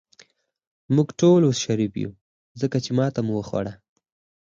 موږ 0.95 1.07
ټول 1.19 1.39
اوس 1.45 1.57
شریف 1.65 1.93
یو، 2.03 2.11
ځکه 2.61 2.77
چې 2.83 2.91
ماته 2.97 3.19
مو 3.27 3.33
وخوړه. 3.37 3.73